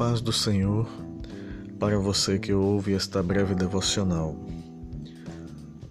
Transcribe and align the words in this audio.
paz 0.00 0.22
do 0.22 0.32
Senhor 0.32 0.88
para 1.78 1.98
você 1.98 2.38
que 2.38 2.54
ouve 2.54 2.94
esta 2.94 3.22
breve 3.22 3.54
devocional. 3.54 4.34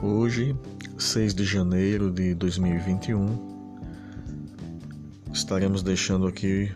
Hoje, 0.00 0.56
6 0.96 1.34
de 1.34 1.42
janeiro 1.44 2.08
de 2.08 2.32
2021, 2.32 3.26
estaremos 5.32 5.82
deixando 5.82 6.28
aqui 6.28 6.70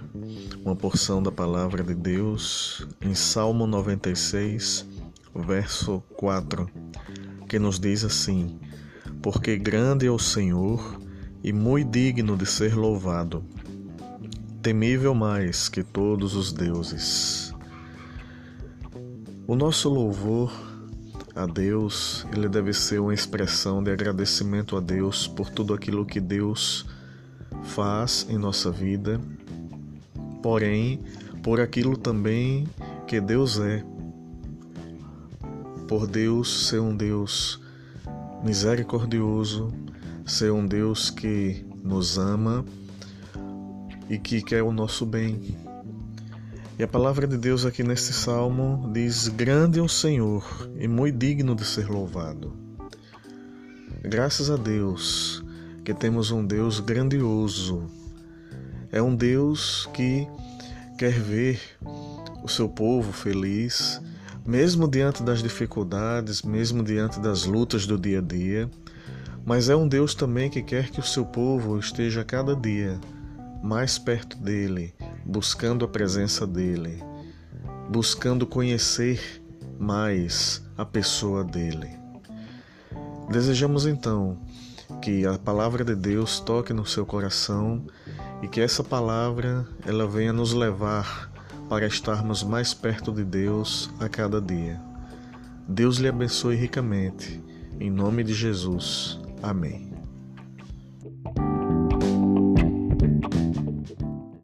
uma 0.65 0.75
porção 0.75 1.23
da 1.23 1.31
palavra 1.31 1.85
de 1.85 1.95
Deus 1.95 2.85
em 3.01 3.15
Salmo 3.15 3.65
96, 3.65 4.85
verso 5.33 6.03
4, 6.17 6.69
que 7.49 7.61
nos 7.61 7.79
diz 7.79 8.03
assim: 8.03 8.59
Porque 9.23 9.57
grande 9.57 10.05
é 10.05 10.11
o 10.11 10.19
Senhor 10.19 11.01
e 11.45 11.53
muito 11.53 11.93
digno 11.93 12.37
de 12.37 12.45
ser 12.45 12.75
louvado 12.75 13.45
temível 14.63 15.15
mais 15.15 15.69
que 15.69 15.83
todos 15.83 16.35
os 16.35 16.53
deuses. 16.53 17.55
O 19.47 19.57
nosso 19.57 19.89
louvor 19.89 20.53
a 21.35 21.47
Deus, 21.47 22.27
ele 22.35 22.49
deve 22.49 22.73
ser 22.75 23.01
uma 23.01 23.15
expressão 23.15 23.83
de 23.83 23.91
agradecimento 23.91 24.77
a 24.77 24.81
Deus 24.81 25.27
por 25.27 25.49
tudo 25.49 25.73
aquilo 25.73 26.05
que 26.05 26.21
Deus 26.21 26.85
faz 27.63 28.27
em 28.29 28.37
nossa 28.37 28.71
vida, 28.71 29.21
porém, 30.43 31.01
por 31.43 31.59
aquilo 31.59 31.97
também 31.97 32.69
que 33.07 33.21
Deus 33.21 33.59
é. 33.59 33.83
Por 35.89 36.07
Deus 36.07 36.69
ser 36.69 36.81
um 36.81 36.95
Deus 36.95 37.61
misericordioso, 38.45 39.73
ser 40.27 40.53
um 40.53 40.67
Deus 40.67 41.11
que 41.11 41.65
nos 41.83 42.19
ama 42.19 42.65
e 44.11 44.19
que 44.19 44.43
quer 44.43 44.63
o 44.65 44.73
nosso 44.73 45.07
bem. 45.07 45.57
E 46.77 46.83
a 46.83 46.89
palavra 46.89 47.29
de 47.29 47.39
Deus 47.39 47.65
aqui 47.65 47.85
neste 47.85 48.13
salmo 48.13 48.91
diz: 48.93 49.29
Grande 49.29 49.79
é 49.79 49.83
o 49.83 49.89
Senhor 49.89 50.69
e 50.77 50.89
muito 50.89 51.17
digno 51.17 51.55
de 51.55 51.65
ser 51.65 51.89
louvado. 51.89 52.53
Graças 54.03 54.51
a 54.51 54.57
Deus 54.57 55.45
que 55.85 55.95
temos 55.95 56.33
um 56.33 56.45
Deus 56.45 56.81
grandioso. 56.81 57.89
É 58.91 59.01
um 59.01 59.15
Deus 59.15 59.89
que 59.95 60.27
quer 60.99 61.13
ver 61.13 61.61
o 62.43 62.49
seu 62.49 62.69
povo 62.69 63.13
feliz, 63.13 64.01
mesmo 64.45 64.89
diante 64.89 65.23
das 65.23 65.41
dificuldades, 65.41 66.43
mesmo 66.43 66.83
diante 66.83 67.21
das 67.21 67.45
lutas 67.45 67.87
do 67.87 67.97
dia 67.97 68.19
a 68.19 68.23
dia. 68.23 68.69
Mas 69.45 69.69
é 69.69 69.77
um 69.77 69.87
Deus 69.87 70.15
também 70.17 70.51
que 70.51 70.63
quer 70.63 70.91
que 70.91 70.99
o 70.99 71.05
seu 71.05 71.25
povo 71.25 71.79
esteja 71.79 72.25
cada 72.25 72.57
dia 72.57 72.99
mais 73.63 73.99
perto 73.99 74.37
dele, 74.39 74.95
buscando 75.25 75.85
a 75.85 75.89
presença 75.89 76.47
dele, 76.47 77.03
buscando 77.91 78.47
conhecer 78.47 79.43
mais 79.79 80.63
a 80.77 80.85
pessoa 80.85 81.45
dele. 81.45 81.91
Desejamos 83.31 83.87
então 83.87 84.39
que 85.01 85.25
a 85.27 85.39
palavra 85.39 85.85
de 85.85 85.95
Deus 85.95 86.41
toque 86.41 86.73
no 86.73 86.85
seu 86.85 87.07
coração 87.07 87.87
e 88.43 88.49
que 88.49 88.61
essa 88.61 88.83
palavra 88.83 89.67
ela 89.87 90.07
venha 90.07 90.33
nos 90.33 90.53
levar 90.53 91.31
para 91.69 91.87
estarmos 91.87 92.43
mais 92.43 92.75
perto 92.75 93.13
de 93.13 93.25
Deus 93.25 93.91
a 94.01 94.09
cada 94.09 94.41
dia. 94.41 94.81
Deus 95.69 95.99
lhe 95.99 96.09
abençoe 96.09 96.57
ricamente. 96.57 97.41
Em 97.79 97.91
nome 97.91 98.25
de 98.25 98.35
Jesus. 98.35 99.21
Amém. 99.41 99.91